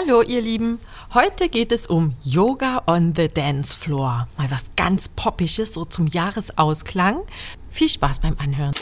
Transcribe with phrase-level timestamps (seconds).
[0.00, 0.78] Hallo ihr Lieben,
[1.12, 4.28] heute geht es um Yoga on the Dance Floor.
[4.36, 7.22] Mal was ganz Poppisches, so zum Jahresausklang.
[7.68, 8.74] Viel Spaß beim Anhören.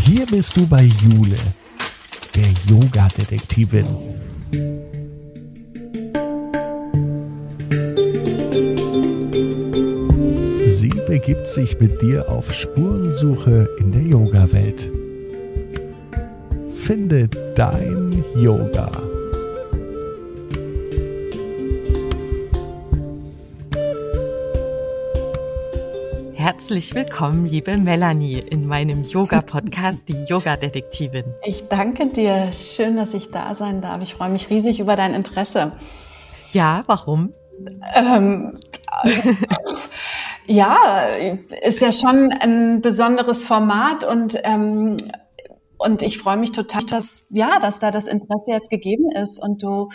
[0.00, 1.38] Hier bist du bei Jule,
[2.34, 3.86] der Yoga-Detektivin.
[10.68, 14.90] Sie begibt sich mit dir auf Spurensuche in der Yoga-Welt.
[16.70, 19.05] Finde dein Yoga.
[26.66, 31.22] Herzlich willkommen, liebe Melanie, in meinem Yoga-Podcast, die Yoga-Detektivin.
[31.44, 32.50] Ich danke dir.
[32.52, 34.02] Schön, dass ich da sein darf.
[34.02, 35.70] Ich freue mich riesig über dein Interesse.
[36.50, 37.32] Ja, warum?
[37.94, 38.58] Ähm,
[40.46, 41.06] ja,
[41.62, 44.96] ist ja schon ein besonderes Format und ähm,
[45.78, 49.62] und ich freue mich total, dass ja, dass da das Interesse jetzt gegeben ist und
[49.62, 49.88] du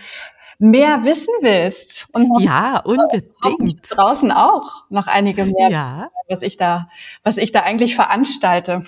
[0.61, 2.07] mehr wissen willst.
[2.13, 3.89] Und ja, unbedingt.
[3.89, 6.09] Draußen auch noch einige mehr, ja.
[6.29, 6.87] was ich da,
[7.23, 8.83] was ich da eigentlich veranstalte.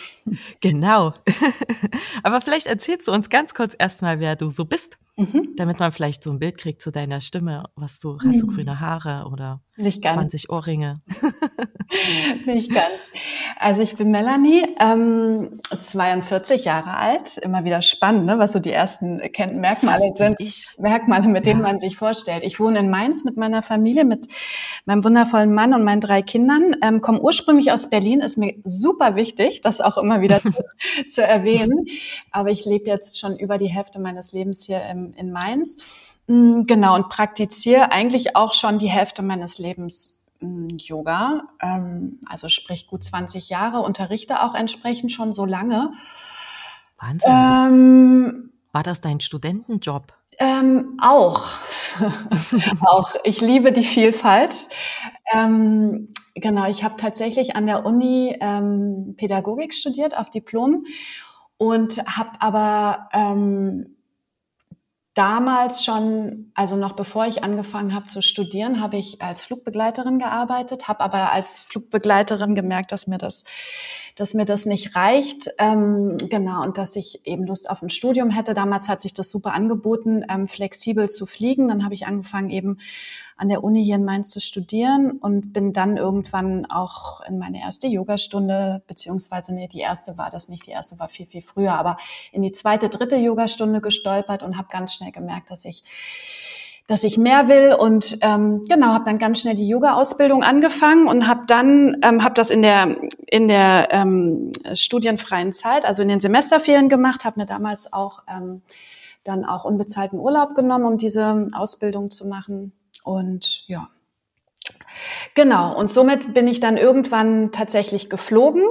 [0.61, 1.13] Genau.
[2.23, 4.99] Aber vielleicht erzählst du uns ganz kurz erstmal, wer du so bist.
[5.15, 5.53] Mhm.
[5.57, 7.65] Damit man vielleicht so ein Bild kriegt zu deiner Stimme.
[7.75, 8.55] Was du, hast du mhm.
[8.55, 10.15] grüne Haare oder Nicht ganz.
[10.15, 10.95] 20 Ohrringe?
[12.45, 12.89] Nicht ganz.
[13.59, 17.37] Also ich bin Melanie, ähm, 42 Jahre alt.
[17.37, 20.35] Immer wieder spannend, ne, was so die ersten Merkmale Fast sind.
[20.39, 20.75] Ich.
[20.79, 21.67] Merkmale, mit denen ja.
[21.67, 22.43] man sich vorstellt.
[22.43, 24.27] Ich wohne in Mainz mit meiner Familie, mit
[24.85, 26.75] meinem wundervollen Mann und meinen drei Kindern.
[26.81, 30.51] Ähm, komme ursprünglich aus Berlin, ist mir super wichtig, das auch immer wieder zu,
[31.07, 31.85] zu erwähnen.
[32.31, 35.77] Aber ich lebe jetzt schon über die Hälfte meines Lebens hier im in Mainz.
[36.27, 42.47] Mm, genau, und praktiziere eigentlich auch schon die Hälfte meines Lebens mm, Yoga, ähm, also
[42.47, 45.91] sprich gut 20 Jahre, unterrichte auch entsprechend schon so lange.
[46.99, 47.31] Wahnsinn.
[47.31, 50.13] Ähm, War das dein Studentenjob?
[50.39, 51.43] Ähm, auch.
[52.85, 53.15] auch.
[53.23, 54.67] Ich liebe die Vielfalt.
[55.33, 60.85] Ähm, genau, ich habe tatsächlich an der Uni ähm, Pädagogik studiert auf Diplom
[61.57, 63.95] und habe aber ähm,
[65.13, 70.87] damals schon, also noch bevor ich angefangen habe zu studieren, habe ich als Flugbegleiterin gearbeitet,
[70.87, 73.45] habe aber als Flugbegleiterin gemerkt, dass mir das,
[74.15, 78.29] dass mir das nicht reicht, ähm, genau, und dass ich eben Lust auf ein Studium
[78.29, 78.53] hätte.
[78.53, 81.67] Damals hat sich das super angeboten, ähm, flexibel zu fliegen.
[81.67, 82.77] Dann habe ich angefangen eben
[83.35, 87.59] an der Uni hier in Mainz zu studieren und bin dann irgendwann auch in meine
[87.59, 91.73] erste Yogastunde, beziehungsweise nee, die erste war das nicht, die erste war viel, viel früher,
[91.73, 91.97] aber
[92.31, 95.83] in die zweite, dritte Yogastunde gestolpert und habe ganz schnell gemerkt, dass ich
[96.87, 101.27] dass ich mehr will und ähm, genau habe dann ganz schnell die Yoga-Ausbildung angefangen und
[101.27, 106.19] habe dann ähm, habe das in der in der ähm, studienfreien Zeit, also in den
[106.19, 108.61] Semesterferien gemacht, habe mir damals auch ähm,
[109.23, 112.73] dann auch unbezahlten Urlaub genommen, um diese Ausbildung zu machen.
[113.03, 113.87] Und ja,
[115.35, 118.63] Genau, und somit bin ich dann irgendwann tatsächlich geflogen.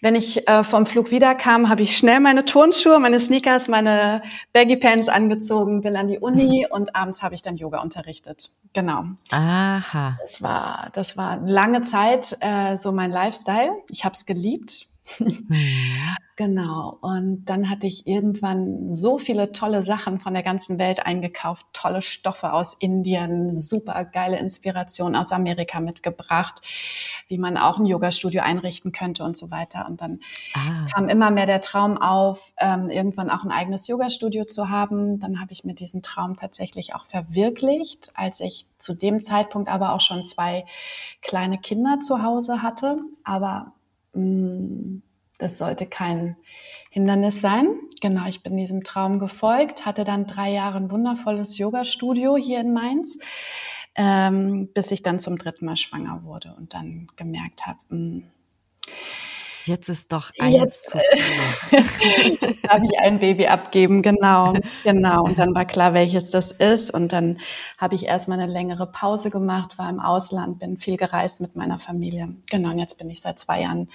[0.00, 4.22] Wenn ich äh, vom Flug wiederkam, habe ich schnell meine Turnschuhe, meine Sneakers, meine
[4.52, 8.50] Baggy Pants angezogen, bin an die Uni und abends habe ich dann Yoga unterrichtet.
[8.72, 9.04] Genau.
[9.32, 10.14] Aha.
[10.20, 13.72] Das war, das war lange Zeit äh, so mein Lifestyle.
[13.88, 14.86] Ich habe es geliebt.
[15.18, 16.16] Mhm.
[16.40, 16.96] Genau.
[17.02, 22.00] Und dann hatte ich irgendwann so viele tolle Sachen von der ganzen Welt eingekauft, tolle
[22.00, 26.62] Stoffe aus Indien, super geile Inspiration aus Amerika mitgebracht,
[27.28, 29.84] wie man auch ein Yoga-Studio einrichten könnte und so weiter.
[29.86, 30.20] Und dann
[30.54, 30.86] ah.
[30.94, 35.20] kam immer mehr der Traum auf, ähm, irgendwann auch ein eigenes Yoga-Studio zu haben.
[35.20, 39.92] Dann habe ich mir diesen Traum tatsächlich auch verwirklicht, als ich zu dem Zeitpunkt aber
[39.92, 40.64] auch schon zwei
[41.20, 42.96] kleine Kinder zu Hause hatte.
[43.24, 43.74] Aber
[44.12, 46.36] das sollte kein
[46.90, 47.68] Hindernis sein.
[48.00, 52.72] Genau, ich bin diesem Traum gefolgt, hatte dann drei Jahre ein wundervolles Yoga-Studio hier in
[52.72, 53.18] Mainz,
[53.94, 58.22] ähm, bis ich dann zum dritten Mal schwanger wurde und dann gemerkt habe, mm,
[59.64, 62.58] Jetzt ist doch eins Jetzt, zu viel.
[62.68, 64.54] habe ich ein Baby abgeben, genau,
[64.84, 65.24] genau.
[65.24, 66.92] Und dann war klar, welches das ist.
[66.92, 67.38] Und dann
[67.78, 71.78] habe ich erstmal eine längere Pause gemacht, war im Ausland, bin viel gereist mit meiner
[71.78, 72.34] Familie.
[72.50, 73.90] Genau, und jetzt bin ich seit zwei Jahren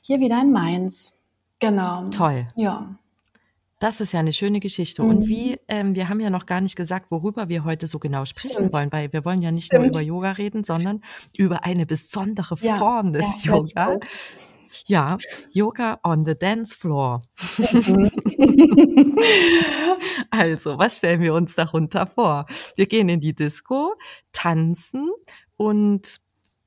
[0.00, 1.22] hier wieder in Mainz.
[1.58, 2.04] Genau.
[2.08, 2.48] Toll.
[2.56, 2.96] Ja.
[3.82, 5.02] Das ist ja eine schöne Geschichte.
[5.02, 5.10] Mhm.
[5.10, 8.24] Und wie, ähm, wir haben ja noch gar nicht gesagt, worüber wir heute so genau
[8.24, 8.74] sprechen Stimmt.
[8.74, 9.82] wollen, weil wir wollen ja nicht Stimmt.
[9.82, 11.00] nur über Yoga reden, sondern
[11.36, 12.76] über eine besondere ja.
[12.76, 13.98] Form des ja, Yoga.
[14.86, 15.18] Ja,
[15.50, 17.22] Yoga on the Dance Floor.
[20.30, 22.46] also, was stellen wir uns darunter vor?
[22.76, 23.94] Wir gehen in die Disco,
[24.32, 25.10] tanzen
[25.56, 26.20] und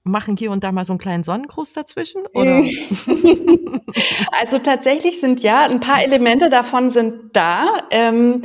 [0.06, 2.26] machen hier und da mal so einen kleinen Sonnengruß dazwischen?
[2.34, 2.60] Oder?
[4.32, 7.88] also tatsächlich sind ja ein paar Elemente davon sind da.
[7.92, 8.44] Ähm,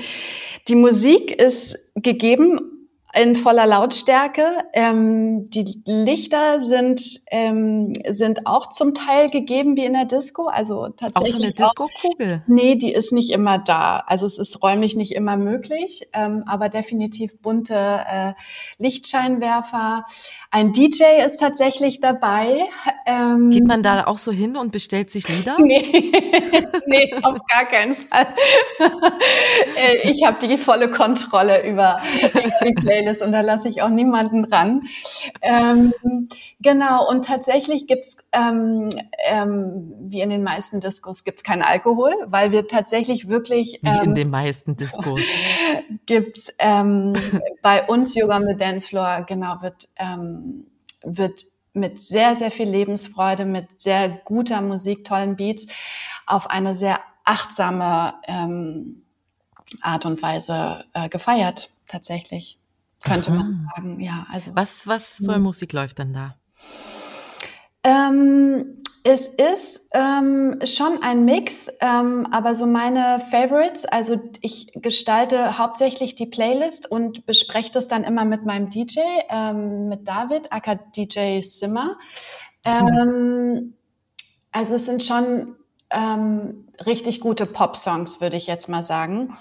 [0.69, 2.70] die Musik ist gegeben
[3.13, 4.65] in voller Lautstärke.
[4.73, 10.47] Ähm, die Lichter sind, ähm, sind auch zum Teil gegeben wie in der Disco.
[10.47, 11.35] Also tatsächlich.
[11.35, 12.43] Auch so eine Disco-Kugel?
[12.47, 14.05] Nee, die ist nicht immer da.
[14.07, 18.33] Also es ist räumlich nicht immer möglich, ähm, aber definitiv bunte äh,
[18.79, 20.05] Lichtscheinwerfer.
[20.53, 22.69] Ein DJ ist tatsächlich dabei.
[23.07, 25.57] Ähm, Geht man da auch so hin und bestellt sich Lieder?
[25.63, 26.13] nee,
[26.87, 28.29] nee auf gar keinen Fall.
[29.77, 32.71] Äh, ich habe die volle Kontrolle über, über die
[33.01, 34.83] Playlist und da lasse ich auch niemanden ran.
[35.43, 35.93] Ähm,
[36.61, 38.89] genau, und tatsächlich gibt's ähm,
[39.25, 43.81] ähm, wie in den meisten Diskos, gibt's keinen Alkohol, weil wir tatsächlich wirklich...
[43.83, 45.23] Wie in ähm, den meisten Diskos.
[46.07, 47.15] gibt's ähm,
[47.63, 50.67] bei uns Yoga on the Dance Floor, genau, wird, ähm,
[51.03, 55.67] wird mit sehr, sehr viel Lebensfreude, mit sehr guter Musik, tollen Beats
[56.27, 59.03] auf eine sehr achtsame ähm,
[59.81, 62.60] Art und Weise äh, gefeiert, tatsächlich
[63.01, 63.39] könnte Aha.
[63.39, 64.01] man sagen.
[64.01, 65.43] Ja, also was was für hm.
[65.43, 66.37] Musik läuft denn da?
[67.83, 75.57] Ähm, es ist ähm, schon ein Mix, ähm, aber so meine Favorites, also ich gestalte
[75.57, 79.01] hauptsächlich die Playlist und bespreche das dann immer mit meinem DJ,
[79.31, 81.97] ähm, mit David, aka DJ Simmer.
[82.67, 83.73] Ähm,
[84.53, 85.57] also es sind schon
[85.91, 89.39] ähm, richtig gute Pop-Songs, würde ich jetzt mal sagen.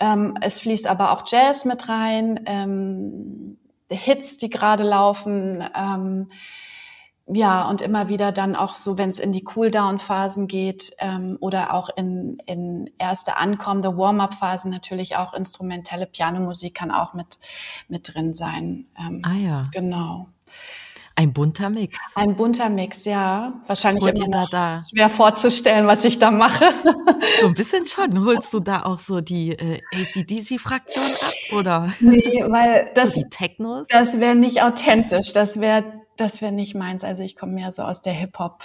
[0.00, 3.58] Ähm, es fließt aber auch Jazz mit rein, ähm,
[3.90, 5.64] Hits, die gerade laufen.
[5.74, 6.28] Ähm,
[7.32, 11.74] ja, und immer wieder dann auch so, wenn es in die Cooldown-Phasen geht ähm, oder
[11.74, 17.38] auch in, in erste ankommende Warm-up-Phasen natürlich auch instrumentelle Pianomusik kann auch mit,
[17.88, 18.86] mit drin sein.
[18.98, 19.64] Ähm, ah ja.
[19.72, 20.26] Genau.
[21.20, 22.00] Ein bunter Mix.
[22.14, 23.52] Ein bunter Mix, ja.
[23.68, 26.70] Wahrscheinlich Holt immer da, da schwer vorzustellen, was ich da mache.
[27.40, 28.24] So ein bisschen schon.
[28.24, 31.92] Holst du da auch so die äh, ACDC-Fraktion ab, oder?
[32.00, 33.88] Nee, weil das, so die Technos?
[33.88, 35.32] das wäre nicht authentisch.
[35.32, 35.84] Das wäre
[36.16, 37.04] das wäre nicht meins.
[37.04, 38.62] Also ich komme mehr so aus der Hip-Hop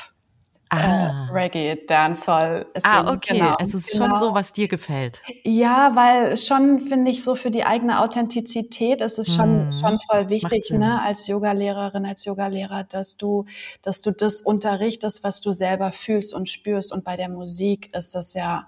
[0.69, 1.27] ah.
[1.29, 2.65] äh, Reggae, Dancehall.
[2.83, 3.38] Ah, okay.
[3.38, 4.07] Genau, also es ist genau.
[4.07, 5.21] schon so, was dir gefällt.
[5.44, 9.79] Ja, weil schon finde ich so für die eigene Authentizität ist es schon, hm.
[9.79, 13.45] schon voll wichtig, ne, als Yogalehrerin, als Yogalehrer, dass du,
[13.81, 16.91] dass du das unterrichtest, was du selber fühlst und spürst.
[16.91, 18.67] Und bei der Musik ist das ja,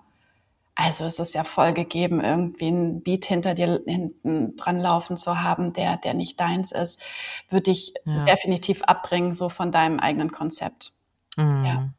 [0.75, 5.41] also es ist ja voll gegeben, irgendwie ein Beat hinter dir hinten dran laufen zu
[5.41, 7.01] haben, der, der nicht deins ist,
[7.49, 8.23] würde ich ja.
[8.25, 10.93] definitiv abbringen, so von deinem eigenen Konzept.
[11.37, 11.65] Mhm.
[11.65, 11.89] Ja.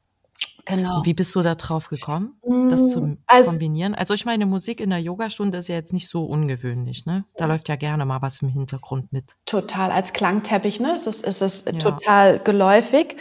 [0.68, 1.00] Genau.
[1.02, 2.34] wie bist du da drauf gekommen,
[2.68, 3.94] das zu mm, also, kombinieren?
[3.94, 7.24] Also ich meine, Musik in der Yogastunde ist ja jetzt nicht so ungewöhnlich, ne?
[7.36, 9.36] Da läuft ja gerne mal was im Hintergrund mit.
[9.46, 10.92] Total, als Klangteppich, ne?
[10.92, 11.72] Es ist, es ist ja.
[11.72, 13.16] total geläufig.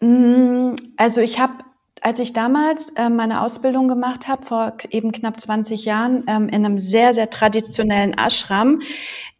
[0.00, 1.62] Mm, also ich habe
[2.02, 6.64] als ich damals äh, meine Ausbildung gemacht habe, vor eben knapp 20 Jahren, ähm, in
[6.66, 8.82] einem sehr, sehr traditionellen Ashram,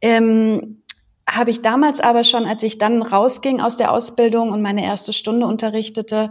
[0.00, 0.81] ähm,
[1.28, 5.12] habe ich damals aber schon, als ich dann rausging aus der Ausbildung und meine erste
[5.12, 6.30] Stunde unterrichtete,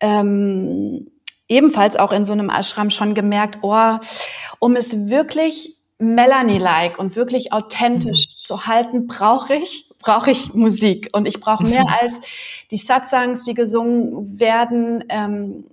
[0.00, 1.10] ähm,
[1.48, 3.98] ebenfalls auch in so einem Ashram schon gemerkt, oh,
[4.58, 8.38] um es wirklich Melanie-like und wirklich authentisch mhm.
[8.38, 12.20] zu halten, brauche ich brauche ich Musik und ich brauche mehr als
[12.70, 15.04] die Satsangs, die gesungen werden.
[15.08, 15.64] Ähm,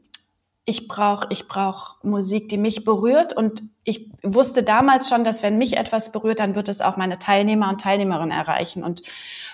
[0.69, 3.33] ich brauche ich brauch Musik, die mich berührt.
[3.33, 7.18] Und ich wusste damals schon, dass wenn mich etwas berührt, dann wird es auch meine
[7.18, 9.02] Teilnehmer und Teilnehmerinnen erreichen und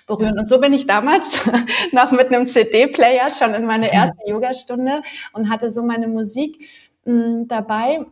[0.08, 0.38] berühren.
[0.38, 1.42] Und so bin ich damals
[1.94, 6.70] noch mit einem CD-Player schon in meine erste Yogastunde und hatte so meine Musik
[7.06, 8.06] mh, mm, dabei.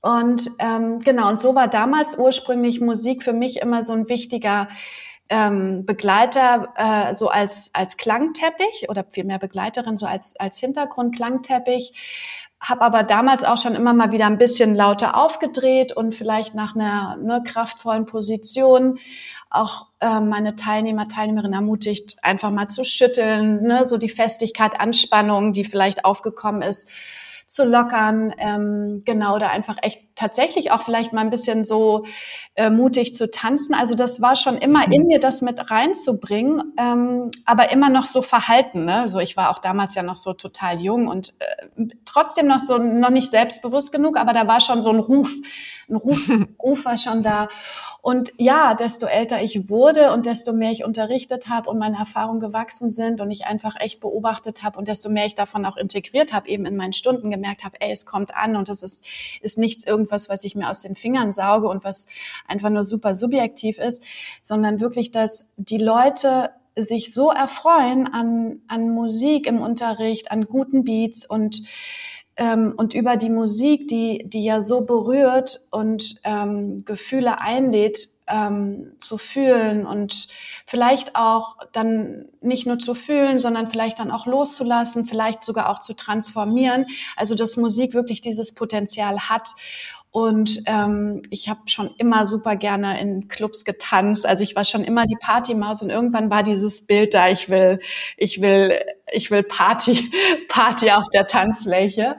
[0.00, 4.68] Und ähm, genau, und so war damals ursprünglich Musik für mich immer so ein wichtiger
[5.28, 12.47] ähm, Begleiter äh, so als als Klangteppich oder vielmehr Begleiterin so als als Hintergrund Klangteppich
[12.60, 16.74] habe aber damals auch schon immer mal wieder ein bisschen lauter aufgedreht und vielleicht nach
[16.74, 18.98] einer ne, kraftvollen Position
[19.48, 25.52] auch äh, meine Teilnehmer, Teilnehmerinnen ermutigt, einfach mal zu schütteln, ne, so die Festigkeit, Anspannung,
[25.52, 26.90] die vielleicht aufgekommen ist,
[27.48, 32.04] zu lockern, ähm, genau, oder einfach echt tatsächlich auch vielleicht mal ein bisschen so
[32.56, 33.74] äh, mutig zu tanzen.
[33.74, 38.20] Also das war schon immer in mir, das mit reinzubringen, ähm, aber immer noch so
[38.20, 38.84] verhalten.
[38.84, 39.08] Ne?
[39.08, 42.76] So, ich war auch damals ja noch so total jung und äh, trotzdem noch so
[42.76, 45.32] noch nicht selbstbewusst genug, aber da war schon so ein Ruf,
[45.88, 46.28] ein Ruf,
[46.62, 47.48] Ruf war schon da.
[48.00, 52.40] Und ja, desto älter ich wurde und desto mehr ich unterrichtet habe und meine Erfahrungen
[52.40, 56.32] gewachsen sind und ich einfach echt beobachtet habe und desto mehr ich davon auch integriert
[56.32, 59.04] habe, eben in meinen Stunden gemerkt habe, ey, es kommt an und es ist,
[59.40, 62.06] ist nichts irgendwas, was ich mir aus den Fingern sauge und was
[62.46, 64.04] einfach nur super subjektiv ist,
[64.42, 70.84] sondern wirklich, dass die Leute sich so erfreuen an, an Musik im Unterricht, an guten
[70.84, 71.62] Beats und
[72.38, 78.92] ähm, und über die Musik, die, die ja so berührt und ähm, Gefühle einlädt, ähm,
[78.98, 80.28] zu fühlen und
[80.64, 85.80] vielleicht auch dann nicht nur zu fühlen, sondern vielleicht dann auch loszulassen, vielleicht sogar auch
[85.80, 86.86] zu transformieren.
[87.16, 89.50] Also dass Musik wirklich dieses Potenzial hat.
[90.10, 94.24] Und ähm, ich habe schon immer super gerne in Clubs getanzt.
[94.26, 97.78] Also ich war schon immer die Partymaus und irgendwann war dieses Bild da, ich will,
[98.16, 98.74] ich will,
[99.12, 100.10] ich will Party,
[100.48, 102.16] Party auf der Tanzfläche.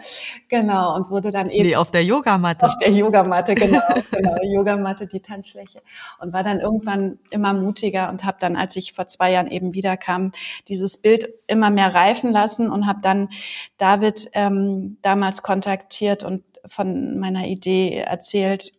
[0.49, 0.95] Genau.
[0.95, 1.67] Und wurde dann eben.
[1.67, 2.67] Nee, auf der Yogamatte.
[2.67, 3.81] Auf der Yogamatte, genau.
[4.11, 5.79] genau, Yogamatte, die Tanzfläche.
[6.19, 9.73] Und war dann irgendwann immer mutiger und habe dann, als ich vor zwei Jahren eben
[9.73, 10.31] wiederkam,
[10.67, 13.29] dieses Bild immer mehr reifen lassen und habe dann
[13.77, 18.73] David ähm, damals kontaktiert und von meiner Idee erzählt,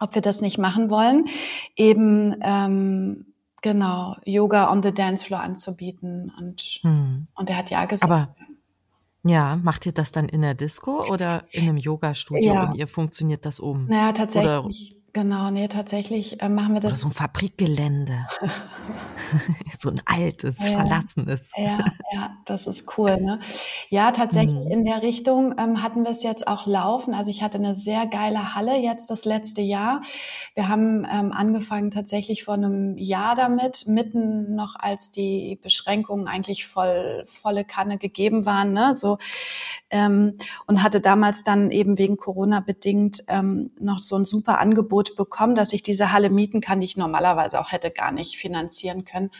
[0.00, 1.26] ob wir das nicht machen wollen,
[1.76, 3.26] eben ähm,
[3.62, 7.26] genau Yoga on the Dance Floor anzubieten und hm.
[7.34, 8.10] und er hat ja gesagt.
[8.10, 8.34] Aber
[9.26, 12.64] ja, macht ihr das dann in der Disco oder in einem Yoga-Studio ja.
[12.64, 13.86] und ihr funktioniert das oben?
[13.86, 14.92] Naja, tatsächlich.
[14.92, 16.90] Oder Genau, nee, tatsächlich äh, machen wir das.
[16.90, 18.26] Oder so ein Fabrikgelände.
[19.78, 21.52] so ein altes, ja, verlassenes.
[21.56, 21.78] Ja,
[22.12, 23.16] ja, das ist cool.
[23.18, 23.40] Ne?
[23.88, 24.70] Ja, tatsächlich mhm.
[24.70, 27.14] in der Richtung ähm, hatten wir es jetzt auch laufen.
[27.14, 30.02] Also ich hatte eine sehr geile Halle jetzt das letzte Jahr.
[30.54, 36.66] Wir haben ähm, angefangen tatsächlich vor einem Jahr damit, mitten noch als die Beschränkungen eigentlich
[36.66, 38.72] voll volle Kanne gegeben waren.
[38.72, 38.94] Ne?
[38.94, 39.18] So
[39.90, 45.16] ähm, und hatte damals dann eben wegen Corona bedingt ähm, noch so ein super Angebot
[45.16, 49.03] bekommen, dass ich diese Halle mieten kann, die ich normalerweise auch hätte gar nicht finanzieren
[49.04, 49.30] können.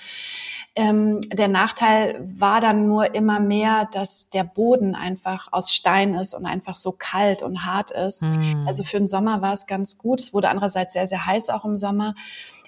[0.77, 6.35] Ähm, der Nachteil war dann nur immer mehr, dass der Boden einfach aus Stein ist
[6.35, 8.23] und einfach so kalt und hart ist.
[8.23, 8.65] Mhm.
[8.67, 10.21] Also für den Sommer war es ganz gut.
[10.21, 12.15] Es wurde andererseits sehr, sehr heiß auch im Sommer.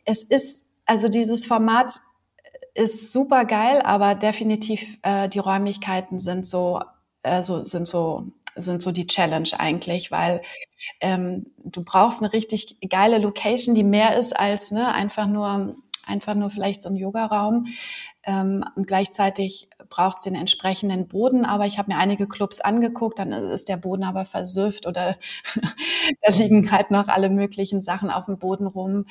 [0.05, 2.01] Es ist, also dieses Format
[2.75, 6.81] ist super geil, aber definitiv äh, die Räumlichkeiten sind so
[7.27, 8.27] also sind so
[8.59, 10.41] sind so die Challenge eigentlich, weil
[11.01, 15.77] ähm, du brauchst eine richtig geile Location, die mehr ist als ne, einfach nur
[16.07, 17.67] einfach nur vielleicht so ein Yogaraum.
[18.25, 21.45] Ähm, und gleichzeitig braucht es den entsprechenden Boden.
[21.45, 25.17] Aber ich habe mir einige Clubs angeguckt, dann ist der Boden aber versüfft oder
[26.23, 29.07] da liegen halt noch alle möglichen Sachen auf dem Boden rum.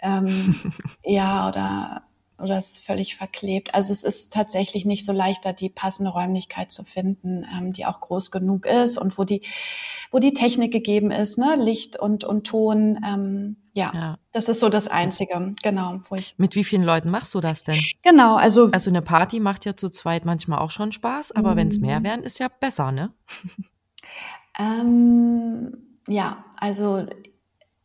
[0.00, 0.54] Ähm,
[1.04, 2.02] ja, oder
[2.38, 3.74] oder ist völlig verklebt.
[3.74, 7.86] Also es ist tatsächlich nicht so leicht, da die passende Räumlichkeit zu finden, ähm, die
[7.86, 9.42] auch groß genug ist und wo die,
[10.10, 11.56] wo die Technik gegeben ist, ne?
[11.56, 12.98] Licht und, und Ton.
[13.04, 16.00] Ähm, ja, ja, das ist so das Einzige, genau.
[16.08, 17.80] Wo ich Mit wie vielen Leuten machst du das denn?
[18.02, 18.70] Genau, also.
[18.72, 22.00] Also eine Party macht ja zu zweit manchmal auch schon Spaß, aber wenn es mehr
[22.00, 22.04] mhm.
[22.04, 23.12] wären, ist ja besser, ne?
[24.58, 25.72] Ähm,
[26.08, 27.06] ja, also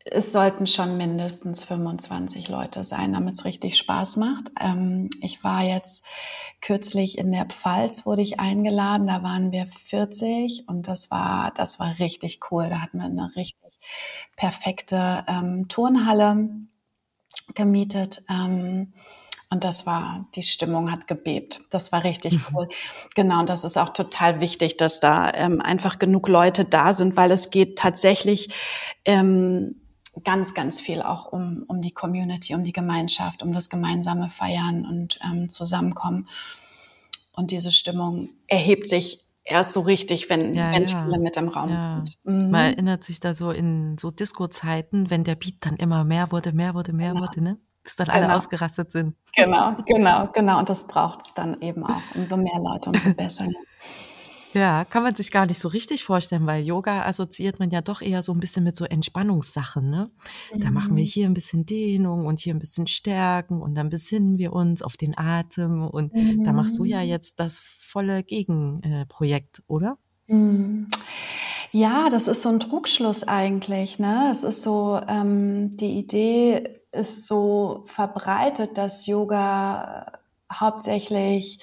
[0.06, 4.52] es sollten schon mindestens 25 Leute sein, damit es richtig Spaß macht.
[4.60, 6.06] Ähm, ich war jetzt
[6.62, 11.80] kürzlich in der Pfalz, wurde ich eingeladen, da waren wir 40 und das war, das
[11.80, 12.70] war richtig cool.
[12.70, 13.80] Da hatten wir eine richtig
[14.36, 16.50] perfekte ähm, Turnhalle
[17.56, 18.24] gemietet.
[18.30, 18.94] Ähm,
[19.50, 21.62] und das war, die Stimmung hat gebebt.
[21.70, 22.68] Das war richtig cool.
[23.16, 27.16] Genau, und das ist auch total wichtig, dass da ähm, einfach genug Leute da sind,
[27.16, 28.50] weil es geht tatsächlich
[29.06, 29.83] ähm,
[30.22, 34.86] ganz, ganz viel auch um, um die Community, um die Gemeinschaft, um das gemeinsame Feiern
[34.86, 36.28] und ähm, Zusammenkommen.
[37.36, 41.04] Und diese Stimmung erhebt sich erst so richtig, wenn, ja, wenn ja.
[41.04, 41.82] viele mit im Raum ja.
[41.82, 42.18] sind.
[42.24, 42.52] Mhm.
[42.52, 46.54] Man erinnert sich da so in so Disco-Zeiten, wenn der Beat dann immer mehr wurde,
[46.54, 47.22] mehr wurde, mehr genau.
[47.22, 47.58] wurde, ne?
[47.84, 48.38] Bis dann alle genau.
[48.38, 49.16] ausgerastet sind.
[49.36, 50.60] Genau, genau, genau.
[50.60, 52.02] Und das braucht es dann eben auch.
[52.16, 53.48] Umso mehr Leute, umso besser.
[54.54, 58.02] Ja, kann man sich gar nicht so richtig vorstellen, weil Yoga assoziiert man ja doch
[58.02, 59.90] eher so ein bisschen mit so Entspannungssachen.
[59.90, 60.12] Ne?
[60.56, 61.08] Da machen wir mhm.
[61.08, 64.96] hier ein bisschen Dehnung und hier ein bisschen Stärken und dann besinnen wir uns auf
[64.96, 65.88] den Atem.
[65.88, 66.44] Und mhm.
[66.44, 67.08] da machst du ja mhm.
[67.08, 69.98] jetzt das volle Gegenprojekt, oder?
[70.28, 70.88] Mhm.
[71.72, 73.98] Ja, das ist so ein Trugschluss eigentlich.
[73.98, 74.30] Ne?
[74.30, 80.20] Es ist so, ähm, die Idee ist so verbreitet, dass Yoga
[80.52, 81.60] hauptsächlich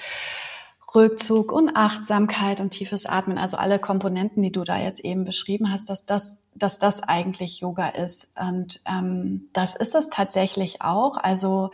[0.95, 5.71] Rückzug und Achtsamkeit und tiefes Atmen, also alle Komponenten, die du da jetzt eben beschrieben
[5.71, 8.35] hast, dass das, dass das eigentlich Yoga ist.
[8.39, 11.17] Und ähm, das ist es tatsächlich auch.
[11.17, 11.71] Also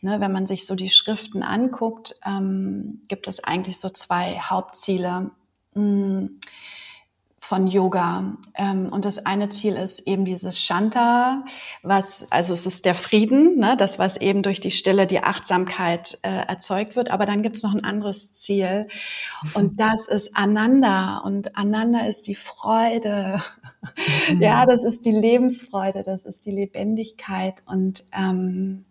[0.00, 5.30] ne, wenn man sich so die Schriften anguckt, ähm, gibt es eigentlich so zwei Hauptziele.
[5.74, 6.38] Hm
[7.50, 8.36] von Yoga.
[8.54, 11.44] Ähm, und das eine Ziel ist eben dieses Shanta,
[11.82, 16.20] was, also es ist der Frieden, ne, das, was eben durch die Stille, die Achtsamkeit
[16.22, 17.10] äh, erzeugt wird.
[17.10, 18.86] Aber dann gibt es noch ein anderes Ziel.
[19.54, 21.18] Und das ist Ananda.
[21.24, 23.42] Und Ananda ist die Freude.
[24.28, 24.40] Mhm.
[24.40, 27.64] Ja, das ist die Lebensfreude, das ist die Lebendigkeit.
[27.66, 28.84] Und ähm,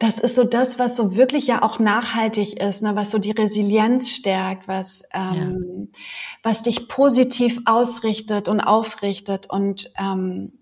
[0.00, 3.32] das ist so das, was so wirklich ja auch nachhaltig ist, ne, was so die
[3.32, 6.00] Resilienz stärkt, was, ähm, ja.
[6.42, 10.52] was dich positiv ausrichtet und aufrichtet und ähm,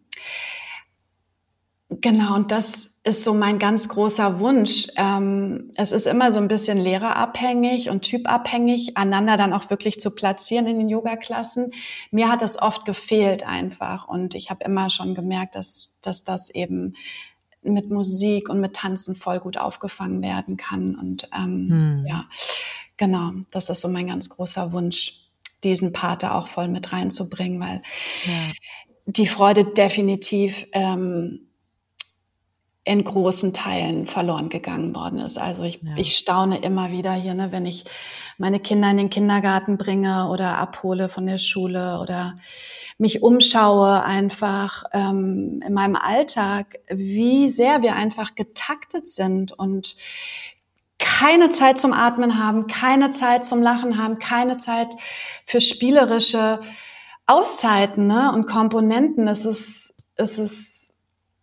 [1.90, 4.88] Genau, und das ist so mein ganz großer Wunsch.
[4.96, 10.14] Ähm, es ist immer so ein bisschen lehrerabhängig und typabhängig, einander dann auch wirklich zu
[10.14, 11.72] platzieren in den Yoga-Klassen.
[12.10, 16.50] Mir hat das oft gefehlt einfach und ich habe immer schon gemerkt, dass, dass das
[16.50, 16.92] eben
[17.74, 20.94] mit Musik und mit Tanzen voll gut aufgefangen werden kann.
[20.94, 22.06] Und ähm, hm.
[22.06, 22.24] ja,
[22.96, 25.14] genau, das ist so mein ganz großer Wunsch,
[25.64, 27.82] diesen Pater auch voll mit reinzubringen, weil
[28.26, 28.52] ja.
[29.06, 31.47] die Freude definitiv ähm,
[32.88, 35.36] in großen Teilen verloren gegangen worden ist.
[35.36, 35.92] Also ich, ja.
[35.96, 37.84] ich staune immer wieder hier, ne, wenn ich
[38.38, 42.36] meine Kinder in den Kindergarten bringe oder abhole von der Schule oder
[42.96, 49.96] mich umschaue einfach ähm, in meinem Alltag, wie sehr wir einfach getaktet sind und
[50.98, 54.94] keine Zeit zum Atmen haben, keine Zeit zum Lachen haben, keine Zeit
[55.44, 56.60] für spielerische
[57.26, 59.28] Auszeiten ne, und Komponenten.
[59.28, 60.87] Es ist, es ist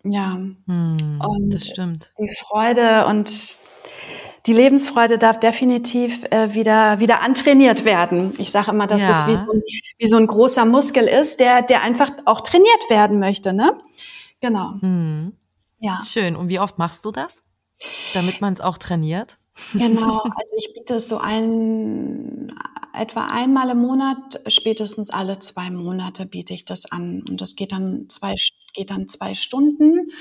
[0.05, 0.33] ja.
[0.67, 2.11] Hm, und das stimmt.
[2.19, 3.57] Die Freude und
[4.45, 8.33] die Lebensfreude darf definitiv äh, wieder, wieder antrainiert werden.
[8.37, 9.07] Ich sage immer, dass ja.
[9.07, 9.63] das wie so, ein,
[9.97, 13.53] wie so ein großer Muskel ist, der, der einfach auch trainiert werden möchte.
[13.53, 13.79] Ne?
[14.41, 14.75] Genau.
[14.81, 15.33] Hm.
[15.79, 15.99] Ja.
[16.03, 16.35] Schön.
[16.35, 17.41] Und wie oft machst du das?
[18.13, 19.37] Damit man es auch trainiert?
[19.73, 22.53] Genau, also ich biete es so ein,
[22.97, 27.23] etwa einmal im Monat, spätestens alle zwei Monate biete ich das an.
[27.29, 28.35] Und das geht dann zwei,
[28.73, 30.11] geht dann zwei Stunden.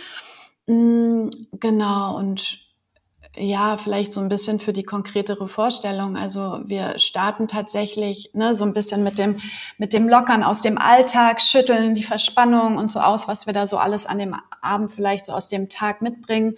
[0.66, 1.28] Mm,
[1.60, 2.64] genau, und
[3.36, 6.16] ja, vielleicht so ein bisschen für die konkretere Vorstellung.
[6.16, 9.38] Also wir starten tatsächlich ne, so ein bisschen mit dem,
[9.76, 13.66] mit dem Lockern aus dem Alltag, schütteln die Verspannung und so aus, was wir da
[13.66, 16.54] so alles an dem Abend vielleicht so aus dem Tag mitbringen.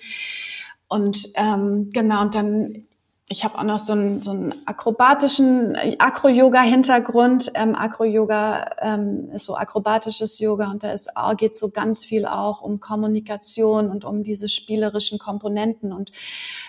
[0.89, 2.87] Und ähm, genau, und dann,
[3.29, 7.51] ich habe auch noch so einen, so einen akrobatischen Akro-Yoga-Hintergrund.
[7.55, 12.63] Ähm, Akro-Yoga ähm, ist so akrobatisches Yoga und da ist, geht so ganz viel auch
[12.63, 15.93] um Kommunikation und um diese spielerischen Komponenten.
[15.93, 16.13] Und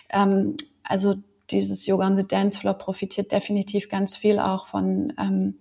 [0.10, 1.16] ähm, also
[1.52, 5.60] dieses Yoga on the Dance Floor profitiert definitiv ganz viel auch von ähm,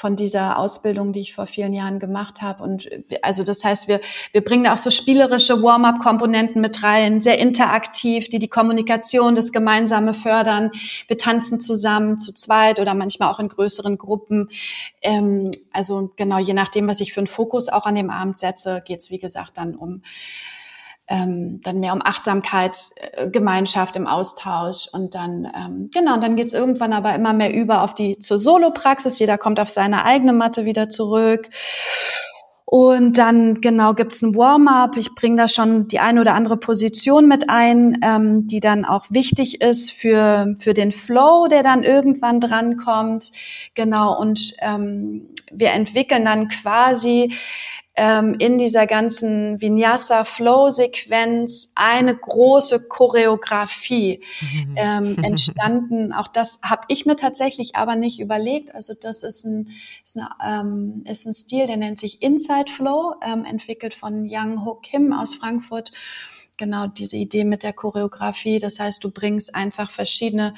[0.00, 2.62] von dieser Ausbildung, die ich vor vielen Jahren gemacht habe.
[2.62, 2.88] Und
[3.20, 4.00] also das heißt, wir,
[4.32, 10.14] wir bringen auch so spielerische Warm-up-Komponenten mit rein, sehr interaktiv, die die Kommunikation, das Gemeinsame
[10.14, 10.70] fördern.
[11.06, 14.48] Wir tanzen zusammen zu zweit oder manchmal auch in größeren Gruppen.
[15.02, 18.82] Ähm, also genau, je nachdem, was ich für einen Fokus auch an dem Abend setze,
[18.82, 20.00] geht es, wie gesagt, dann um
[21.10, 22.78] ähm, dann mehr um Achtsamkeit,
[23.12, 27.52] äh, Gemeinschaft im Austausch und dann, ähm, genau, und dann geht's irgendwann aber immer mehr
[27.52, 29.18] über auf die zur Solo-Praxis.
[29.18, 31.50] Jeder kommt auf seine eigene Matte wieder zurück.
[32.64, 34.96] Und dann genau gibt's ein Warm-up.
[34.96, 39.06] Ich bringe da schon die eine oder andere Position mit ein, ähm, die dann auch
[39.10, 43.32] wichtig ist für, für den Flow, der dann irgendwann drankommt.
[43.74, 47.34] Genau, und ähm, wir entwickeln dann quasi
[47.96, 54.74] ähm, in dieser ganzen Vinyasa-Flow-Sequenz eine große Choreografie mhm.
[54.76, 56.12] ähm, entstanden.
[56.12, 58.72] Auch das habe ich mir tatsächlich aber nicht überlegt.
[58.74, 59.70] Also das ist ein,
[60.04, 64.64] ist, eine, ähm, ist ein Stil, der nennt sich Inside Flow, ähm, entwickelt von Yang
[64.64, 65.90] Ho Kim aus Frankfurt
[66.60, 68.58] genau diese Idee mit der Choreografie.
[68.58, 70.54] Das heißt, du bringst einfach verschiedene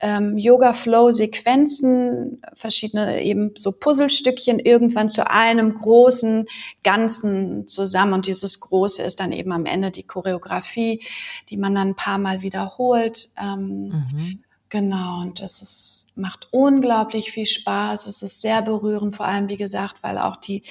[0.00, 6.46] ähm, Yoga-Flow-Sequenzen, verschiedene eben so Puzzlestückchen irgendwann zu einem großen
[6.82, 8.12] Ganzen zusammen.
[8.12, 11.02] Und dieses Große ist dann eben am Ende die Choreografie,
[11.48, 13.30] die man dann ein paar Mal wiederholt.
[13.40, 14.40] Ähm, mhm.
[14.68, 18.08] Genau, und es ist, macht unglaublich viel Spaß.
[18.08, 20.64] Es ist sehr berührend, vor allem, wie gesagt, weil auch die,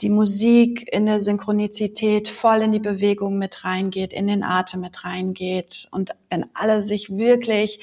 [0.00, 5.04] die Musik in der Synchronizität voll in die Bewegung mit reingeht, in den Atem mit
[5.04, 5.86] reingeht.
[5.92, 7.78] Und wenn alle sich wirklich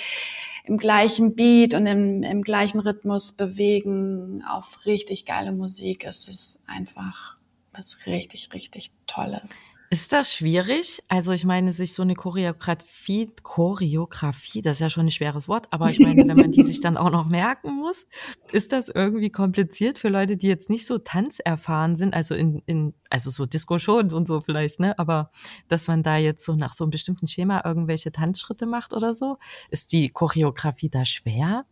[0.63, 6.05] im gleichen Beat und im, im gleichen Rhythmus bewegen auf richtig geile Musik.
[6.05, 7.37] Es ist einfach
[7.73, 9.55] was richtig, richtig Tolles.
[9.93, 11.03] Ist das schwierig?
[11.07, 15.67] Also ich meine, sich so eine Choreografie, Choreografie, das ist ja schon ein schweres Wort,
[15.69, 18.07] aber ich meine, wenn man die sich dann auch noch merken muss,
[18.51, 22.95] ist das irgendwie kompliziert für Leute, die jetzt nicht so tanzerfahren sind, also in, in
[23.11, 24.97] also so Disco schon und so vielleicht, ne?
[24.97, 25.29] Aber
[25.67, 29.37] dass man da jetzt so nach so einem bestimmten Schema irgendwelche Tanzschritte macht oder so,
[29.69, 31.67] ist die Choreografie da schwer?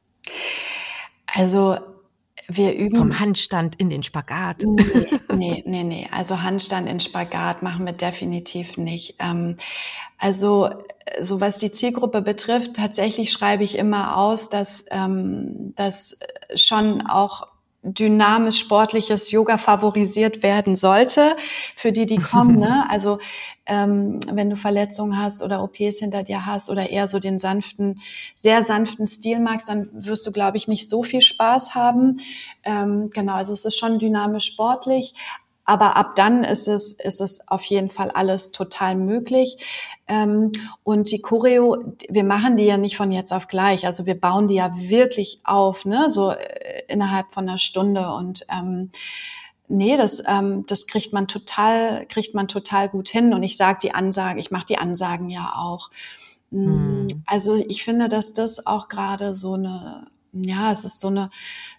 [1.25, 1.79] Also
[2.47, 2.97] wir üben.
[2.97, 4.63] Vom Handstand in den Spagat.
[4.63, 6.07] Nee, nee, nee, nee.
[6.11, 9.15] Also Handstand in Spagat machen wir definitiv nicht.
[9.19, 9.57] Ähm,
[10.17, 10.69] also,
[11.21, 16.19] so was die Zielgruppe betrifft, tatsächlich schreibe ich immer aus, dass, ähm, dass
[16.55, 17.47] schon auch
[17.83, 21.35] dynamisch sportliches Yoga favorisiert werden sollte,
[21.75, 22.59] für die, die kommen.
[22.59, 22.85] ne?
[22.89, 23.19] Also
[23.65, 28.01] ähm, wenn du Verletzungen hast oder OPs hinter dir hast oder eher so den sanften,
[28.35, 32.19] sehr sanften Stil magst, dann wirst du, glaube ich, nicht so viel Spaß haben.
[32.63, 35.13] Ähm, genau, also es ist schon dynamisch sportlich,
[35.65, 39.57] aber ab dann ist es, ist es auf jeden Fall alles total möglich.
[40.07, 40.51] Ähm,
[40.83, 43.85] und die Choreo, wir machen die ja nicht von jetzt auf gleich.
[43.85, 48.45] Also wir bauen die ja wirklich auf, ne, so äh, innerhalb von einer Stunde und,
[48.49, 48.91] ähm,
[49.73, 53.33] Nee, das, ähm, das kriegt man total, kriegt man total gut hin.
[53.33, 55.89] Und ich sage die Ansagen, ich mache die Ansagen ja auch.
[56.49, 57.07] Mhm.
[57.25, 61.31] Also ich finde, dass das auch gerade so eine, ja, es ist so eine,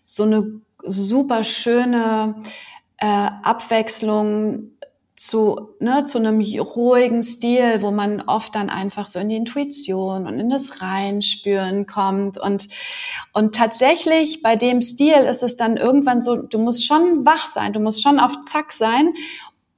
[0.07, 2.37] so eine super schöne
[3.03, 4.71] äh, Abwechslung
[5.17, 10.27] zu, ne, zu einem ruhigen Stil, wo man oft dann einfach so in die Intuition
[10.27, 12.39] und in das Reinspüren kommt.
[12.39, 12.69] Und,
[13.33, 17.73] und tatsächlich bei dem Stil ist es dann irgendwann so, du musst schon wach sein,
[17.73, 19.13] du musst schon auf Zack sein.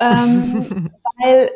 [0.00, 1.50] Ähm, weil,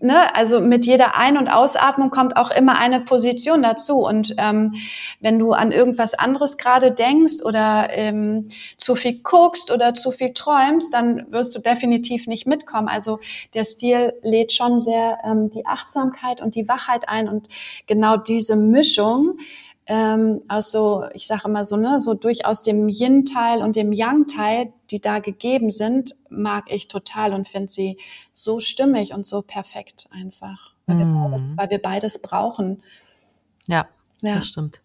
[0.00, 4.04] ne, also mit jeder Ein- und Ausatmung kommt auch immer eine Position dazu.
[4.06, 4.74] Und ähm,
[5.20, 10.34] wenn du an irgendwas anderes gerade denkst oder ähm, zu viel guckst oder zu viel
[10.34, 12.88] träumst, dann wirst du definitiv nicht mitkommen.
[12.88, 13.20] Also
[13.54, 17.48] der Stil lädt schon sehr ähm, die Achtsamkeit und die Wachheit ein und
[17.86, 19.38] genau diese Mischung
[19.90, 20.72] ähm, aus
[21.14, 25.68] ich sage immer so, ne, so durchaus dem Yin-Teil und dem Yang-Teil, die da gegeben
[25.68, 27.98] sind, mag ich total und finde sie
[28.32, 30.98] so stimmig und so perfekt einfach, weil, mm.
[31.00, 31.24] wir, mhm.
[31.24, 32.84] beides, weil wir beides brauchen.
[33.66, 33.88] Ja,
[34.20, 34.36] ja.
[34.36, 34.80] das stimmt.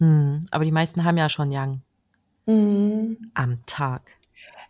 [0.00, 0.44] Hm.
[0.50, 1.80] Aber die meisten haben ja schon Yang
[2.46, 3.30] hm.
[3.34, 4.10] am Tag.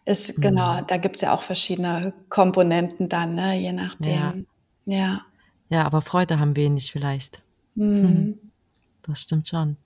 [0.05, 0.43] Ist, hm.
[0.43, 4.47] Genau, da gibt es ja auch verschiedene Komponenten dann, ne, je nachdem.
[4.85, 4.99] Ja.
[4.99, 5.21] ja.
[5.71, 7.43] Ja, aber Freude haben wenig vielleicht.
[7.75, 8.39] Hm
[9.09, 9.77] das stimmt schon.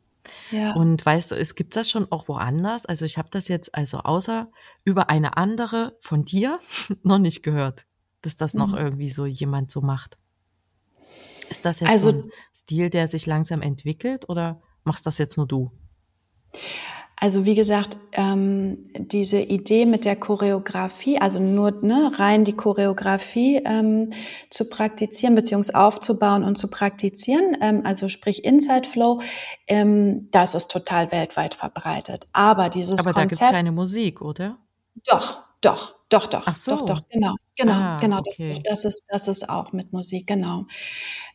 [0.50, 0.74] Ja.
[0.74, 2.86] Und weißt du, es gibt das schon auch woanders.
[2.86, 4.50] Also ich habe das jetzt also außer
[4.84, 6.58] über eine andere von dir
[7.02, 7.86] noch nicht gehört,
[8.20, 8.60] dass das mhm.
[8.60, 10.18] noch irgendwie so jemand so macht.
[11.50, 12.22] Ist das jetzt also, so ein
[12.54, 15.70] Stil, der sich langsam entwickelt oder machst das jetzt nur du?
[17.22, 23.62] Also wie gesagt, ähm, diese Idee mit der Choreografie, also nur ne, rein die Choreografie
[23.64, 24.10] ähm,
[24.50, 29.20] zu praktizieren beziehungsweise aufzubauen und zu praktizieren, ähm, also sprich Inside Flow,
[29.68, 32.26] ähm, das ist total weltweit verbreitet.
[32.32, 34.58] Aber dieses Aber da gibt es keine Musik, oder?
[35.06, 36.52] Doch, doch, doch, doch.
[36.54, 36.76] So.
[36.76, 38.18] Doch, doch, genau, genau, ah, genau.
[38.18, 38.60] Okay.
[38.64, 40.66] Das ist, das ist auch mit Musik, genau.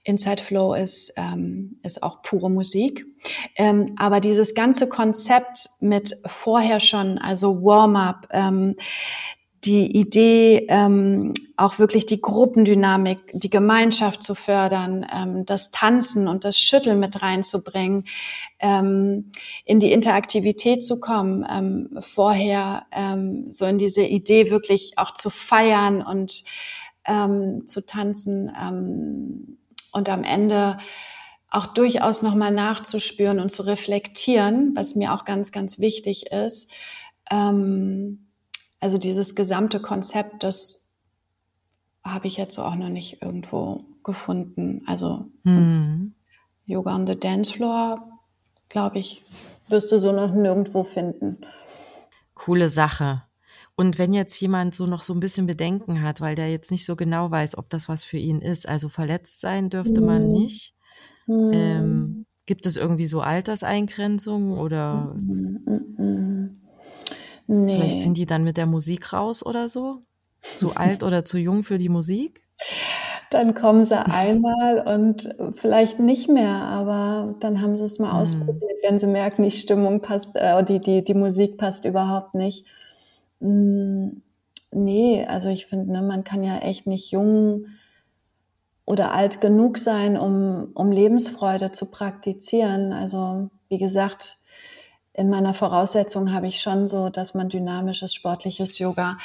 [0.04, 3.06] Inside Flow ist, ähm, ist auch pure Musik.
[3.56, 8.76] Ähm, aber dieses ganze Konzept mit vorher schon, also Warm-up, ähm,
[9.64, 16.46] die Idee, ähm, auch wirklich die Gruppendynamik, die Gemeinschaft zu fördern, ähm, das Tanzen und
[16.46, 18.06] das Schütteln mit reinzubringen,
[18.60, 19.32] ähm,
[19.66, 25.30] in die Interaktivität zu kommen, ähm, vorher ähm, so in diese Idee wirklich auch zu
[25.30, 26.44] feiern und
[27.06, 28.52] ähm, zu tanzen
[29.94, 30.78] und am Ende
[31.50, 36.72] auch durchaus nochmal nachzuspüren und zu reflektieren, was mir auch ganz, ganz wichtig ist.
[37.32, 38.27] Ähm,
[38.80, 40.94] also dieses gesamte Konzept, das
[42.04, 44.84] habe ich jetzt so auch noch nicht irgendwo gefunden.
[44.86, 46.14] Also mhm.
[46.66, 48.20] Yoga on the Dance Floor,
[48.70, 49.24] glaube ich,
[49.68, 51.38] wirst du so noch nirgendwo finden.
[52.34, 53.24] Coole Sache.
[53.76, 56.86] Und wenn jetzt jemand so noch so ein bisschen Bedenken hat, weil der jetzt nicht
[56.86, 60.08] so genau weiß, ob das was für ihn ist, also verletzt sein dürfte mhm.
[60.08, 60.74] man nicht.
[61.28, 61.52] Mhm.
[61.54, 65.62] Ähm, gibt es irgendwie so Alterseingrenzungen oder mhm.
[67.48, 67.74] Nee.
[67.74, 70.04] vielleicht sind die dann mit der Musik raus oder so?
[70.42, 72.42] Zu alt oder zu jung für die Musik?
[73.30, 78.20] Dann kommen sie einmal und vielleicht nicht mehr, aber dann haben sie es mal mhm.
[78.20, 82.66] ausprobiert, wenn sie merken, die Stimmung passt, äh, die, die, die Musik passt überhaupt nicht.
[83.42, 84.22] Hm,
[84.72, 87.66] nee, also ich finde, ne, man kann ja echt nicht jung
[88.86, 92.94] oder alt genug sein, um, um Lebensfreude zu praktizieren.
[92.94, 94.37] Also wie gesagt,
[95.18, 99.18] in meiner Voraussetzung habe ich schon so, dass man dynamisches, sportliches Yoga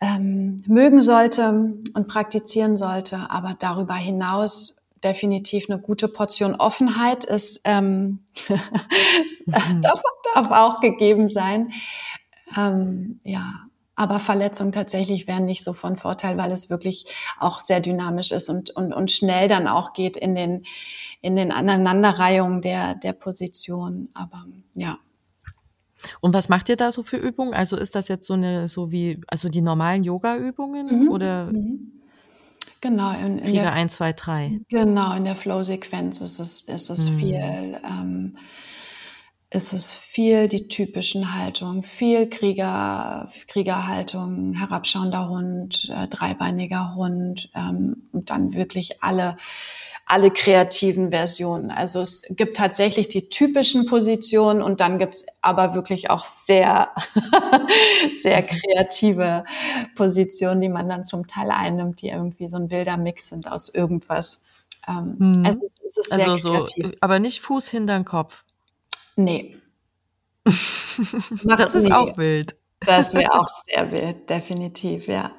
[0.00, 1.48] ähm, mögen sollte
[1.94, 3.30] und praktizieren sollte.
[3.30, 8.24] Aber darüber hinaus definitiv eine gute Portion Offenheit ist, ähm,
[9.80, 10.02] darf,
[10.34, 11.72] darf auch gegeben sein.
[12.56, 13.52] Ähm, ja,
[13.96, 17.06] aber Verletzungen tatsächlich wären nicht so von Vorteil, weil es wirklich
[17.38, 20.64] auch sehr dynamisch ist und, und, und schnell dann auch geht in den,
[21.20, 24.08] in den Aneinanderreihungen der, der Position.
[24.14, 24.98] Aber ja.
[26.20, 27.54] Und was macht ihr da so für Übungen?
[27.54, 31.08] Also ist das jetzt so eine, so wie, also die normalen Yoga-Übungen mhm.
[31.10, 31.46] oder?
[31.46, 31.92] Mhm.
[32.80, 33.12] Genau.
[33.12, 34.60] In, in Krieger 1, 2, 3.
[34.68, 37.18] Genau, in der Flow-Sequenz ist es, ist es mhm.
[37.18, 37.80] viel.
[37.82, 38.36] Ähm,
[39.54, 48.08] ist es viel die typischen Haltungen, viel Krieger, Kriegerhaltung, herabschauender Hund, äh, dreibeiniger Hund ähm,
[48.10, 49.36] und dann wirklich alle,
[50.06, 51.70] alle kreativen Versionen.
[51.70, 56.90] Also es gibt tatsächlich die typischen Positionen und dann gibt's aber wirklich auch sehr,
[58.22, 59.44] sehr kreative
[59.94, 63.68] Positionen, die man dann zum Teil einnimmt, die irgendwie so ein wilder Mix sind aus
[63.68, 64.42] irgendwas.
[64.88, 66.86] Ähm, es, ist, es ist sehr also kreativ.
[66.86, 68.44] So, aber nicht Fuß hinter den Kopf.
[69.16, 69.56] Nee.
[70.44, 71.92] das ist nee.
[71.92, 72.56] auch wild.
[72.80, 75.30] Das wäre auch sehr wild, definitiv, ja.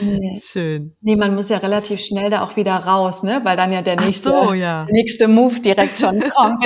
[0.00, 0.40] Nee.
[0.42, 0.96] Schön.
[1.00, 3.40] Nee, man muss ja relativ schnell da auch wieder raus, ne?
[3.44, 4.84] Weil dann ja der nächste, so, ja.
[4.84, 6.60] Der nächste Move direkt schon kommt,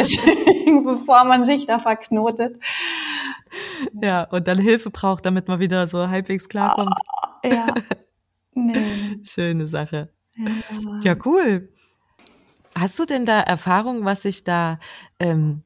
[0.84, 2.56] bevor man sich da verknotet.
[4.00, 6.94] Ja, und dann Hilfe braucht, damit man wieder so halbwegs klarkommt.
[7.44, 7.66] Oh, ja.
[8.54, 8.74] Nee.
[9.22, 10.08] Schöne Sache.
[10.36, 10.46] Ja.
[11.02, 11.68] ja, cool.
[12.78, 14.78] Hast du denn da Erfahrung, was sich da
[15.18, 15.62] ähm,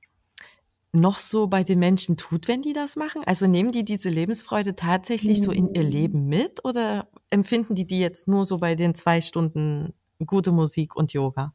[0.92, 3.22] noch so bei den Menschen tut, wenn die das machen?
[3.26, 5.42] Also nehmen die diese Lebensfreude tatsächlich mhm.
[5.42, 9.20] so in ihr Leben mit oder empfinden die die jetzt nur so bei den zwei
[9.20, 9.94] Stunden
[10.26, 11.54] gute Musik und Yoga?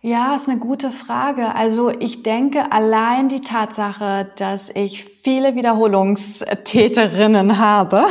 [0.00, 1.56] Ja, ist eine gute Frage.
[1.56, 8.06] Also ich denke, allein die Tatsache, dass ich viele Wiederholungstäterinnen habe,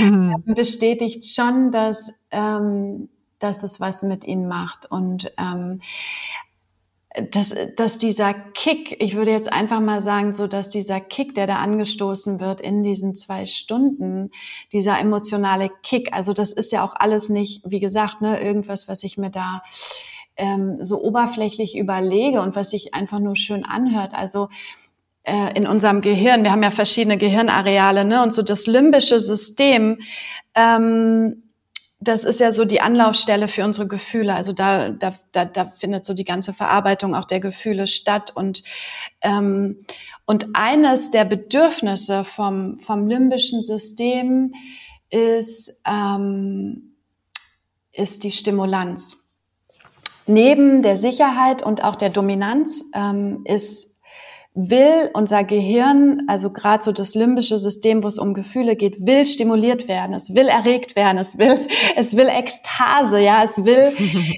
[0.44, 4.90] bestätigt schon, dass, ähm, dass es was mit ihnen macht.
[4.90, 5.80] Und ähm,
[7.32, 11.48] dass, dass dieser Kick, ich würde jetzt einfach mal sagen, so dass dieser Kick, der
[11.48, 14.30] da angestoßen wird in diesen zwei Stunden,
[14.72, 19.02] dieser emotionale Kick, also das ist ja auch alles nicht, wie gesagt, ne, irgendwas, was
[19.02, 19.62] ich mir da
[20.36, 24.14] ähm, so oberflächlich überlege und was sich einfach nur schön anhört.
[24.14, 24.48] Also
[25.24, 29.98] äh, in unserem Gehirn, wir haben ja verschiedene Gehirnareale, ne, und so das limbische System
[30.54, 31.42] ähm,
[32.00, 34.34] das ist ja so die Anlaufstelle für unsere Gefühle.
[34.34, 38.32] Also da, da, da, da findet so die ganze Verarbeitung auch der Gefühle statt.
[38.34, 38.62] Und,
[39.20, 39.84] ähm,
[40.24, 44.54] und eines der Bedürfnisse vom, vom limbischen System
[45.10, 46.94] ist, ähm,
[47.92, 49.18] ist die Stimulanz.
[50.26, 53.89] Neben der Sicherheit und auch der Dominanz ähm, ist
[54.54, 59.26] will unser Gehirn, also gerade so das limbische System, wo es um Gefühle geht, will
[59.26, 63.92] stimuliert werden, es will erregt werden, es will, es will Ekstase, ja, es will,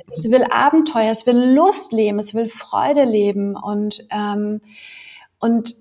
[0.11, 3.57] es will Abenteuer, es will Lust leben, es will Freude leben.
[3.57, 4.61] Und ähm,
[5.39, 5.77] und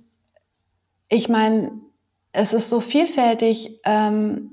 [1.10, 1.72] ich meine,
[2.32, 3.80] es ist so vielfältig.
[3.84, 4.51] Ähm,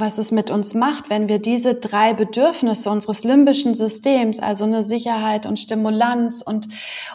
[0.00, 4.82] was es mit uns macht, wenn wir diese drei Bedürfnisse unseres limbischen Systems, also eine
[4.82, 6.68] Sicherheit und Stimulanz und,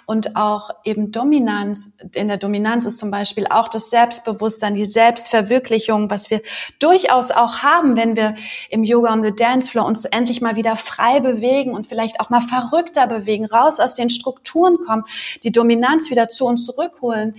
[0.06, 6.10] und auch eben Dominanz, in der Dominanz ist zum Beispiel auch das Selbstbewusstsein, die Selbstverwirklichung,
[6.10, 6.41] was wir
[6.80, 8.36] durchaus auch haben, wenn wir
[8.69, 12.30] im Yoga on the Dance Floor uns endlich mal wieder frei bewegen und vielleicht auch
[12.30, 15.04] mal verrückter bewegen, raus aus den Strukturen kommen,
[15.43, 17.36] die Dominanz wieder zu uns zurückholen,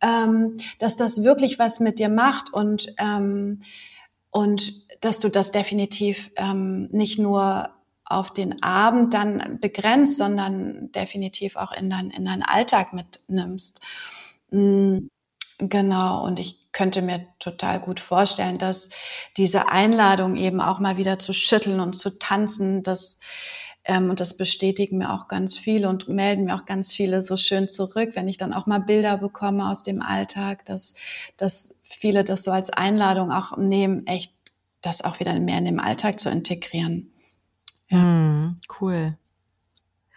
[0.00, 3.62] ähm, dass das wirklich was mit dir macht und ähm,
[4.32, 7.70] und dass du das definitiv ähm, nicht nur
[8.04, 13.80] auf den Abend dann begrenzt, sondern definitiv auch in, dein, in deinen Alltag mitnimmst.
[14.50, 15.10] Mhm.
[15.58, 18.90] Genau, und ich könnte mir total gut vorstellen, dass
[19.36, 23.20] diese Einladung eben auch mal wieder zu schütteln und zu tanzen, das,
[23.84, 27.36] ähm, und das bestätigen mir auch ganz viele und melden mir auch ganz viele so
[27.36, 30.96] schön zurück, wenn ich dann auch mal Bilder bekomme aus dem Alltag, dass,
[31.36, 34.32] dass viele das so als Einladung auch nehmen, echt
[34.82, 37.12] das auch wieder mehr in den Alltag zu integrieren.
[37.88, 37.98] Ja.
[37.98, 39.16] Mm, cool.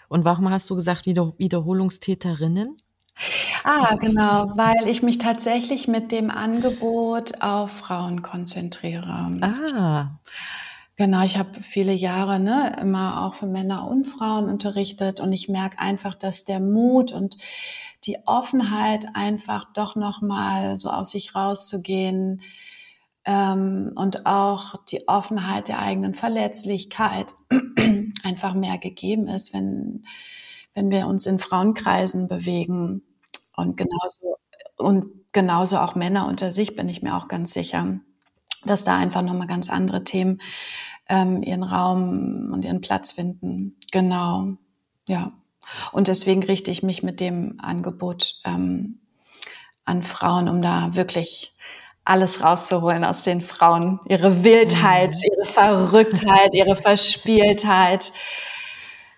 [0.09, 2.77] Und warum hast du gesagt Wieder Wiederholungstäterinnen?
[3.63, 9.39] Ah, genau, weil ich mich tatsächlich mit dem Angebot auf Frauen konzentriere.
[9.41, 10.19] Ah.
[10.97, 15.49] Genau, ich habe viele Jahre ne, immer auch für Männer und Frauen unterrichtet und ich
[15.49, 17.37] merke einfach, dass der Mut und
[18.05, 22.41] die Offenheit einfach doch nochmal so aus sich rauszugehen
[23.25, 27.35] ähm, und auch die Offenheit der eigenen Verletzlichkeit
[28.23, 30.05] einfach mehr gegeben ist, wenn,
[30.73, 33.01] wenn wir uns in Frauenkreisen bewegen
[33.55, 34.37] und genauso
[34.77, 37.99] und genauso auch Männer unter sich bin ich mir auch ganz sicher,
[38.65, 40.41] dass da einfach nochmal ganz andere Themen
[41.07, 43.77] ähm, ihren Raum und ihren Platz finden.
[43.91, 44.57] Genau,
[45.07, 45.31] ja.
[45.91, 48.99] Und deswegen richte ich mich mit dem Angebot ähm,
[49.83, 51.55] an Frauen, um da wirklich
[52.05, 53.99] alles rauszuholen aus den Frauen.
[54.07, 55.31] Ihre Wildheit, mhm.
[55.33, 58.13] ihre Verrücktheit, ihre Verspieltheit.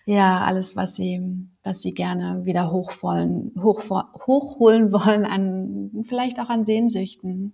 [0.05, 1.21] Ja, alles, was sie,
[1.63, 3.83] was sie gerne wieder hochwollen, hoch,
[4.25, 7.53] hochholen wollen an, vielleicht auch an Sehnsüchten.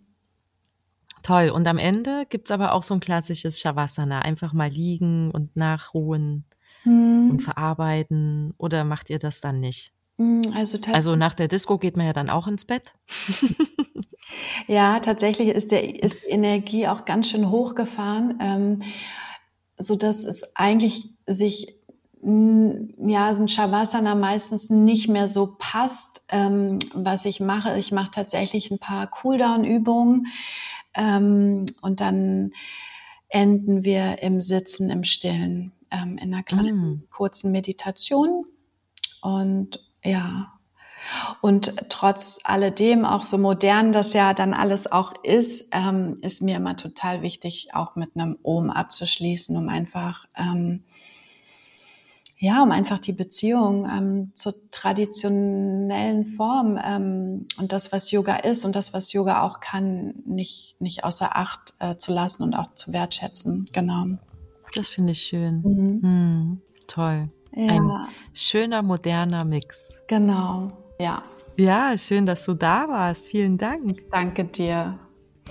[1.24, 1.50] Toll.
[1.50, 4.20] Und am Ende gibt's aber auch so ein klassisches Shavasana.
[4.20, 6.46] Einfach mal liegen und nachruhen
[6.84, 7.32] hm.
[7.32, 8.54] und verarbeiten.
[8.58, 9.94] Oder macht ihr das dann nicht?
[10.18, 12.94] Hm, also, also nach der Disco geht man ja dann auch ins Bett.
[14.68, 18.80] ja, tatsächlich ist, der, ist die Energie auch ganz schön hochgefahren, ähm,
[19.78, 21.80] sodass es eigentlich sich
[22.26, 27.78] ja, so ein Shavasana meistens nicht mehr so passt, ähm, was ich mache.
[27.78, 30.28] Ich mache tatsächlich ein paar Cooldown-Übungen
[30.94, 32.54] ähm, und dann
[33.28, 37.04] enden wir im Sitzen, im Stillen, ähm, in einer kleinen mm.
[37.10, 38.46] kurzen Meditation.
[39.22, 40.53] Und ja,
[41.42, 46.58] und trotz alledem, auch so modern das ja dann alles auch ist, ähm, ist mir
[46.58, 50.84] immer total wichtig, auch mit einem Ohm abzuschließen, um einfach ähm,
[52.44, 58.66] ja, um einfach die Beziehung ähm, zur traditionellen Form ähm, und das, was Yoga ist
[58.66, 62.74] und das, was Yoga auch kann, nicht, nicht außer Acht äh, zu lassen und auch
[62.74, 63.64] zu wertschätzen.
[63.72, 64.18] Genau.
[64.76, 65.62] Das finde ich schön.
[65.62, 66.00] Mhm.
[66.02, 66.62] Mhm.
[66.88, 67.30] Toll.
[67.56, 67.68] Ja.
[67.68, 70.04] Ein schöner, moderner Mix.
[70.10, 71.24] Genau, ja.
[71.56, 73.28] Ja, schön, dass du da warst.
[73.28, 74.04] Vielen Dank.
[74.12, 74.98] Danke dir.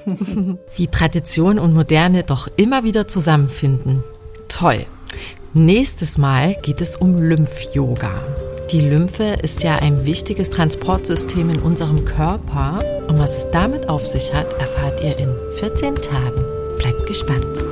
[0.76, 4.02] Wie Tradition und Moderne doch immer wieder zusammenfinden.
[4.48, 4.86] Toll.
[5.54, 8.10] Nächstes Mal geht es um Lymph-Yoga.
[8.70, 14.06] Die Lymphe ist ja ein wichtiges Transportsystem in unserem Körper und was es damit auf
[14.06, 16.42] sich hat, erfahrt ihr in 14 Tagen.
[16.78, 17.71] Bleibt gespannt.